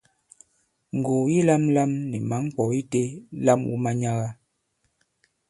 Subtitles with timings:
[0.97, 3.03] Ngùgù yi lāmlām ni mǎŋ ŋkwɔ̌ itē,
[3.45, 4.29] lam wu manyaga!